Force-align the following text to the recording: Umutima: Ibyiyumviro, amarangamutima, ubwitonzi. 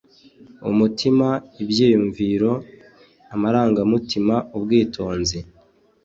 Umutima: 0.69 1.27
Ibyiyumviro, 1.61 2.51
amarangamutima, 3.33 4.35
ubwitonzi. 4.55 5.39